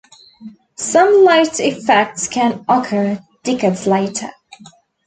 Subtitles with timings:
[0.79, 4.31] Some late effects can occur decades later.